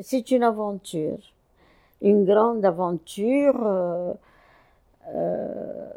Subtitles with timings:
[0.00, 1.18] c'est une aventure,
[2.02, 4.12] une grande aventure euh,
[5.14, 5.88] euh,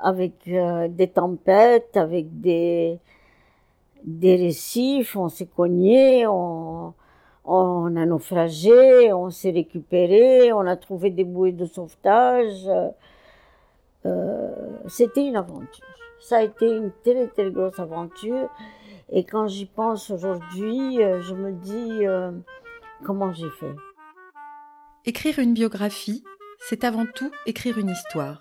[0.00, 2.98] avec euh, des tempêtes, avec des,
[4.04, 6.94] des récifs, on s'est cogné, on,
[7.44, 12.68] on a naufragé, on s'est récupéré, on a trouvé des bouées de sauvetage.
[14.86, 15.84] C'était une aventure.
[16.18, 18.48] Ça a été une très très grosse aventure.
[19.10, 22.06] Et quand j'y pense aujourd'hui, je me dis
[23.04, 23.74] comment j'ai fait?
[25.04, 26.24] Écrire une biographie,
[26.68, 28.40] c'est avant tout écrire une histoire.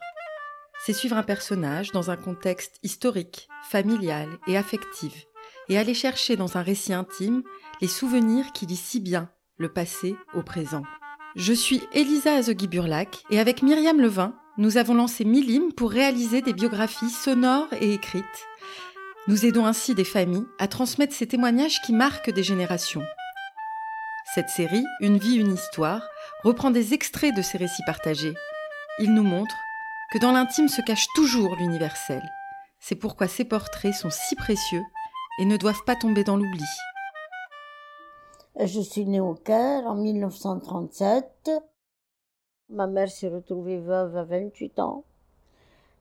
[0.85, 5.25] C'est suivre un personnage dans un contexte historique, familial et affectif,
[5.69, 7.43] et aller chercher dans un récit intime
[7.81, 10.83] les souvenirs qui lient si bien le passé au présent.
[11.35, 16.53] Je suis Elisa Azogui-Burlac et avec Myriam Levin, nous avons lancé Milim pour réaliser des
[16.53, 18.23] biographies sonores et écrites.
[19.27, 23.03] Nous aidons ainsi des familles à transmettre ces témoignages qui marquent des générations.
[24.33, 26.01] Cette série, Une vie, une histoire,
[26.43, 28.33] reprend des extraits de ces récits partagés.
[28.99, 29.55] Il nous montre
[30.11, 32.21] que dans l'intime se cache toujours l'universel.
[32.79, 34.83] C'est pourquoi ces portraits sont si précieux
[35.39, 36.65] et ne doivent pas tomber dans l'oubli.
[38.59, 41.51] Je suis née au Caire en 1937.
[42.69, 45.05] Ma mère s'est retrouvée veuve à 28 ans.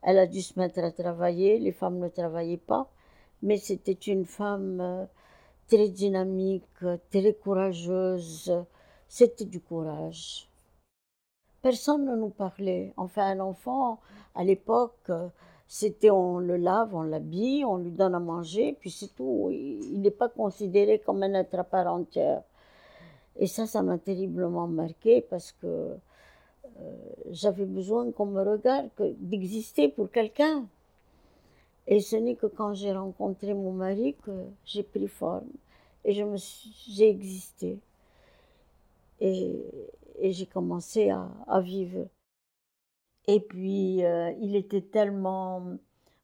[0.02, 1.60] Elle a dû se mettre à travailler.
[1.60, 2.90] Les femmes ne travaillaient pas.
[3.42, 5.04] Mais c'était une femme euh,
[5.68, 6.64] très dynamique,
[7.10, 8.52] très courageuse.
[9.08, 10.48] C'était du courage.
[11.62, 12.92] Personne ne nous parlait.
[12.96, 14.00] Enfin, un enfant,
[14.34, 15.10] à l'époque,
[15.66, 19.48] c'était on le lave, on l'habille, on lui donne à manger, puis c'est tout.
[19.50, 22.42] Il n'est pas considéré comme un être à part entière.
[23.38, 26.96] Et ça, ça m'a terriblement marqué parce que euh,
[27.30, 30.66] j'avais besoin qu'on me regarde, d'exister pour quelqu'un.
[31.86, 34.32] Et ce n'est que quand j'ai rencontré mon mari que
[34.64, 35.48] j'ai pris forme
[36.04, 36.36] et je me
[36.88, 37.80] j'ai existé.
[39.20, 39.64] Et,
[40.22, 42.08] j'ai commencé à, à vivre.
[43.26, 45.78] Et puis, euh, il était tellement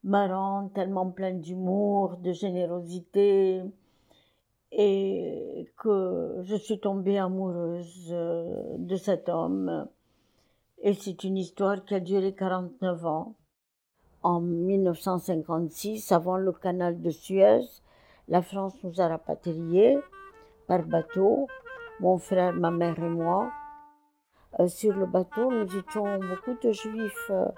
[0.04, 3.62] marrant, tellement plein d'humour, de générosité,
[4.72, 9.88] et que je suis tombée amoureuse euh, de cet homme.
[10.82, 13.34] Et c'est une histoire qui a duré 49 ans.
[14.22, 17.62] En 1956, avant le canal de Suez,
[18.28, 19.98] la France nous a rapatriés
[20.68, 21.48] par bateau,
[21.98, 23.50] mon frère, ma mère et moi.
[24.60, 27.48] Euh, sur le bateau, nous étions beaucoup de juifs euh,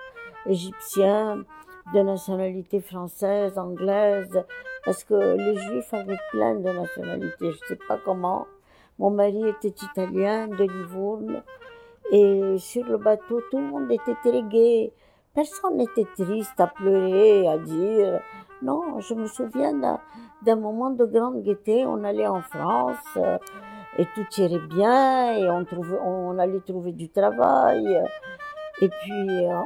[0.47, 1.45] égyptiens,
[1.93, 4.43] de nationalité française, anglaise,
[4.87, 8.47] parce que les juifs avaient plein de nationalités, je ne sais pas comment.
[8.99, 11.43] Mon mari était italien, de Livourne,
[12.11, 14.93] et sur le bateau, tout le monde était très gai.
[15.35, 18.21] Personne n'était triste à pleurer, à dire.
[18.63, 19.73] Non, je me souviens
[20.43, 21.85] d'un moment de grande gaieté.
[21.87, 22.97] On allait en France.
[23.17, 23.39] Euh,
[23.99, 27.87] et tout irait bien et on, allait trouver du travail.
[28.81, 29.61] Et puis, euh,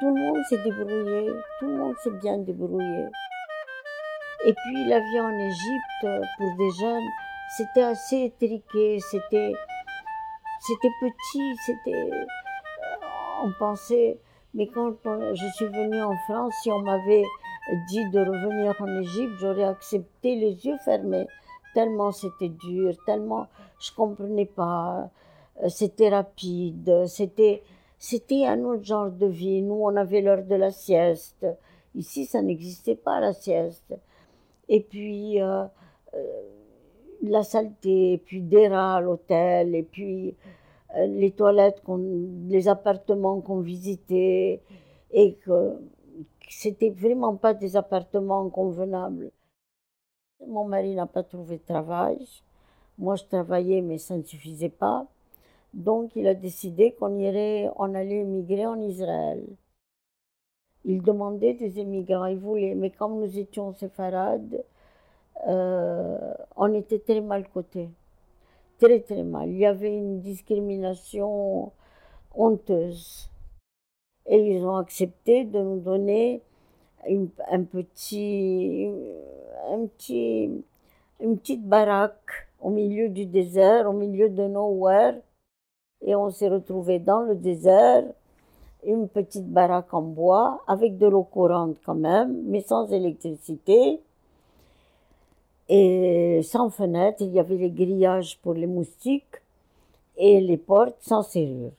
[0.00, 3.06] tout le monde s'est débrouillé, tout le monde s'est bien débrouillé.
[4.46, 7.08] Et puis, la vie en Égypte, pour des jeunes,
[7.56, 9.52] c'était assez étriqué, c'était,
[10.60, 12.24] c'était petit, c'était, euh,
[13.44, 14.18] on pensait,
[14.54, 17.24] mais quand je suis venue en France, si on m'avait
[17.88, 21.26] dit de revenir en Égypte, j'aurais accepté les yeux fermés
[21.72, 23.48] tellement c'était dur, tellement
[23.80, 25.10] je comprenais pas,
[25.62, 27.62] euh, c'était rapide, c'était
[27.98, 29.62] c'était un autre genre de vie.
[29.62, 31.46] Nous, on avait l'heure de la sieste.
[31.94, 33.94] Ici, ça n'existait pas la sieste.
[34.68, 35.64] Et puis euh,
[36.14, 36.42] euh,
[37.22, 40.34] la saleté, et puis des rats à l'hôtel, et puis
[40.96, 41.82] les toilettes,
[42.48, 44.62] les appartements qu'on visitait,
[45.12, 45.78] et que
[46.48, 49.30] c'était vraiment pas des appartements convenables.
[50.46, 52.26] Mon mari n'a pas trouvé de travail.
[52.98, 55.06] Moi, je travaillais, mais ça ne suffisait pas.
[55.72, 59.44] Donc, il a décidé qu'on irait, on allait émigrer en Israël.
[60.84, 64.64] Il demandait des émigrants, il voulait, mais comme nous étions séfarades,
[65.46, 67.88] euh, on était très mal cotés.
[68.82, 69.48] Très, très mal.
[69.48, 71.70] Il y avait une discrimination
[72.34, 73.30] honteuse.
[74.26, 76.42] Et ils ont accepté de nous donner
[77.08, 78.90] un petit,
[79.70, 80.50] un petit,
[81.20, 85.14] une petite baraque au milieu du désert, au milieu de nowhere.
[86.04, 88.02] Et on s'est retrouvé dans le désert,
[88.84, 94.00] une petite baraque en bois, avec de l'eau courante quand même, mais sans électricité.
[95.68, 99.36] Et sans fenêtre, il y avait les grillages pour les moustiques
[100.16, 101.72] et les portes sans serrure.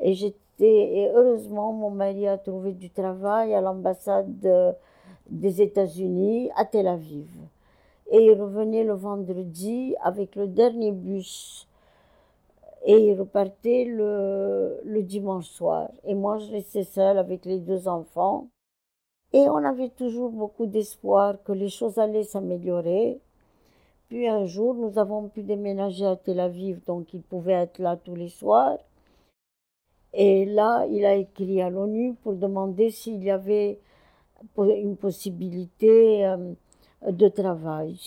[0.00, 4.76] Et j'étais et heureusement, mon mari a trouvé du travail à l'ambassade
[5.30, 7.30] des États-Unis à Tel Aviv.
[8.10, 11.66] Et il revenait le vendredi avec le dernier bus
[12.84, 15.90] Et il repartait le, le dimanche soir.
[16.04, 18.48] Et moi, je restais seule avec les deux enfants.
[19.32, 23.20] Et on avait toujours beaucoup d'espoir que les choses allaient s'améliorer.
[24.08, 27.96] Puis un jour, nous avons pu déménager à Tel Aviv, donc il pouvait être là
[27.96, 28.78] tous les soirs.
[30.12, 33.78] Et là, il a écrit à l'ONU pour demander s'il y avait
[34.58, 36.54] une possibilité euh,
[37.08, 37.98] de travail.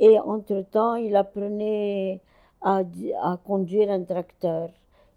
[0.00, 2.20] Et entre-temps, il apprenait
[2.60, 2.82] à,
[3.22, 4.70] à, conduire un tracteur.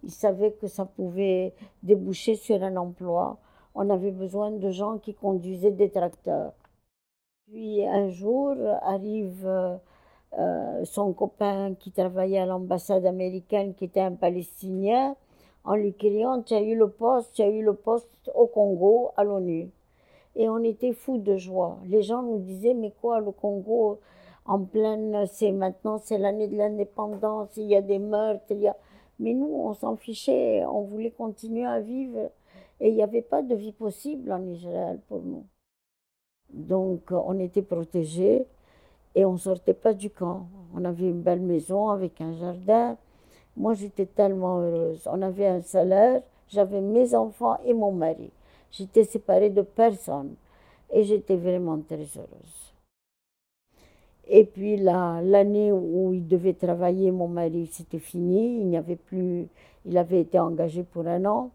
[0.04, 3.40] Il savait que ça pouvait déboucher sur un emploi.
[3.76, 6.54] On avait besoin de gens qui conduisaient des tracteurs.
[7.48, 9.76] Puis un jour arrive euh,
[10.40, 15.16] euh, son copain qui travaillait à l'ambassade américaine, qui était un Palestinien,
[15.66, 19.12] en lui criant Tu as eu le poste, tu as eu le poste au Congo,
[19.18, 19.70] à l'ONU.
[20.36, 21.78] Et on était fous de joie.
[21.86, 24.00] Les gens nous disaient Mais quoi, le Congo,
[24.46, 28.68] en pleine, c'est maintenant, c'est l'année de l'indépendance, il y a des meurtres, il y
[28.68, 28.76] a.
[29.20, 32.32] Mais nous, on s'en fichait, on voulait continuer à vivre.
[32.80, 35.46] Et il n'y avait pas de vie possible en Israël pour nous.
[36.50, 38.46] Donc, on était protégés
[39.16, 40.48] et on ne sortait pas du camp.
[40.74, 42.98] On avait une belle maison avec un jardin.
[43.56, 45.08] Moi, j'étais tellement heureuse.
[45.12, 48.30] On avait un salaire, j'avais mes enfants et mon mari.
[48.72, 50.36] J'étais séparée de personne
[50.92, 52.74] et j'étais vraiment très heureuse.
[54.28, 58.60] Et puis l'année où il devait travailler, mon mari, c'était fini.
[58.60, 59.48] Il n'y avait plus,
[59.86, 61.52] il avait été engagé pour un an.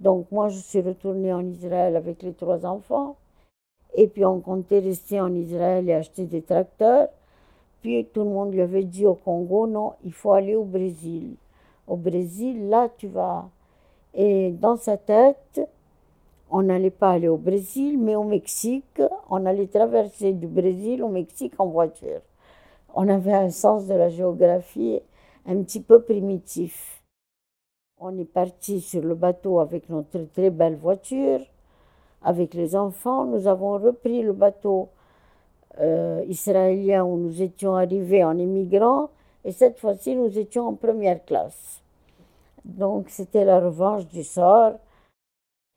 [0.00, 3.16] Donc moi, je suis retournée en Israël avec les trois enfants.
[3.94, 7.08] Et puis on comptait rester en Israël et acheter des tracteurs.
[7.82, 11.34] Puis tout le monde lui avait dit au Congo, non, il faut aller au Brésil.
[11.86, 13.48] Au Brésil, là, tu vas.
[14.14, 15.60] Et dans sa tête,
[16.50, 21.08] on n'allait pas aller au Brésil, mais au Mexique, on allait traverser du Brésil au
[21.08, 22.20] Mexique en voiture.
[22.94, 25.00] On avait un sens de la géographie
[25.46, 26.97] un petit peu primitif.
[28.00, 31.40] On est parti sur le bateau avec notre très belle voiture.
[32.22, 34.90] Avec les enfants, nous avons repris le bateau
[35.80, 39.10] euh, israélien où nous étions arrivés en immigrant.
[39.44, 41.82] Et cette fois-ci, nous étions en première classe.
[42.64, 44.74] Donc, c'était la revanche du sort.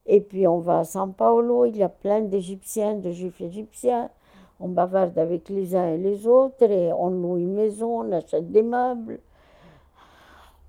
[0.06, 4.12] Et puis, on va à San Paolo, il y a plein d'Égyptiens, de Juifs égyptiens.
[4.60, 8.52] On bavarde avec les uns et les autres et on loue une maison, on achète
[8.52, 9.20] des meubles.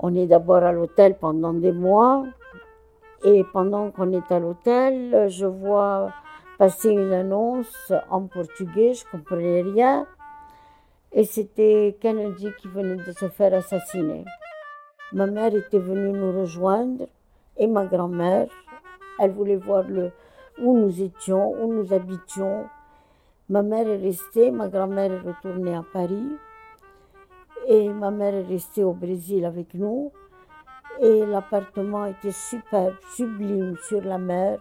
[0.02, 2.24] On est d'abord à l'hôtel pendant des mois.
[3.24, 6.10] Et pendant qu'on est à l'hôtel, je vois
[6.58, 10.06] passer une annonce en portugais, je ne comprenais rien.
[11.12, 14.24] Et c'était Kennedy qui venait de se faire assassiner.
[15.12, 17.06] Ma mère était venue nous rejoindre
[17.56, 18.48] et ma grand-mère.
[19.20, 19.84] Elle voulait voir
[20.60, 22.64] où nous étions, où nous habitions.
[23.48, 26.36] Ma mère est restée, ma grand-mère est retournée à Paris.
[27.68, 30.12] Et ma mère est restée au Brésil avec nous.
[31.00, 34.58] Et l'appartement était superbe, sublime sur la mer.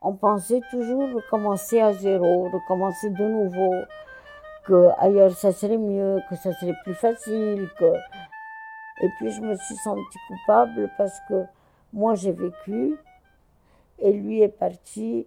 [0.00, 3.72] On pensait toujours recommencer à zéro, recommencer de nouveau,
[4.66, 7.92] que ailleurs ça serait mieux, que ça serait plus facile, que...
[9.02, 11.44] Et puis je me suis sentie coupable parce que
[11.92, 12.96] moi j'ai vécu
[13.98, 15.26] et lui est parti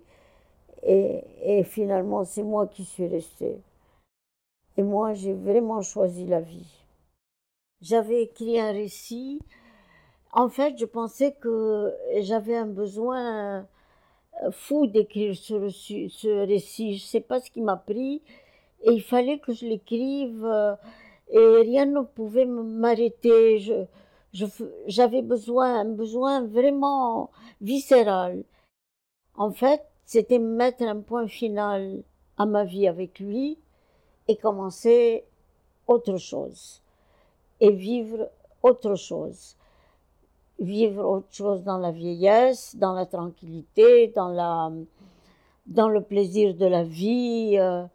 [0.84, 3.60] et, et finalement c'est moi qui suis restée.
[4.78, 6.77] Et moi j'ai vraiment choisi la vie.
[7.82, 9.40] J'avais écrit un récit
[10.38, 13.68] en fait, je pensais que j'avais un besoin
[14.44, 15.56] euh, fou d'écrire ce,
[16.46, 16.98] récit.
[16.98, 18.22] Je ne sais pas ce qui m'a pris.
[18.84, 20.46] Et il fallait que je l'écrive.
[20.46, 20.76] Euh,
[21.30, 23.60] et rien ne pouvait m'arrêter.
[24.86, 27.32] j'avais besoin, un besoin vraiment
[27.62, 28.44] viscéral.
[29.36, 32.04] En fait, c'était mettre un point final
[32.38, 33.58] à ma vie avec lui
[34.28, 35.26] et commencer
[35.88, 36.84] autre chose.
[37.60, 38.30] Et vivre
[38.64, 39.58] autre chose
[40.60, 44.72] vivre autre chose dans la vieillesse, dans la tranquillité, dans, la,
[45.66, 47.58] dans le plaisir de la vie.
[47.60, 47.86] Euh.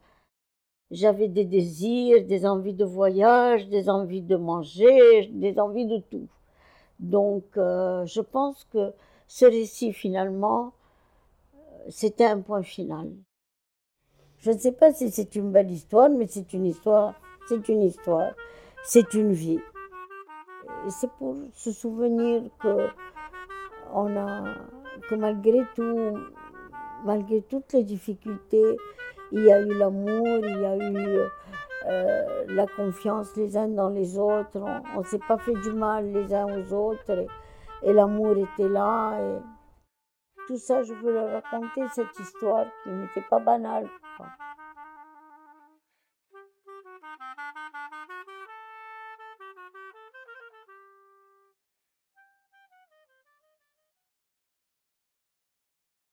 [0.91, 6.27] J'avais des désirs, des envies de voyage, des envies de manger, des envies de tout.
[6.99, 8.93] Donc, euh, je pense que
[9.27, 10.71] ce récit, finalement,
[11.89, 13.11] c'était un point final.
[14.37, 17.15] Je ne sais pas si c'est une belle histoire, mais c'est une histoire,
[17.47, 18.33] c'est une histoire,
[18.83, 19.59] c'est une vie
[20.89, 22.87] c'est pour se souvenir que
[23.93, 24.43] on a,
[25.09, 26.17] que malgré tout,
[27.05, 28.77] malgré toutes les difficultés,
[29.31, 31.19] il y a eu l'amour, il y a eu
[31.85, 34.63] euh, la confiance les uns dans les autres.
[34.95, 37.25] On ne s'est pas fait du mal les uns aux autres
[37.83, 39.19] et, l'amour était là.
[40.47, 43.89] Tout ça, je veux leur raconter cette histoire qui n'était pas banale.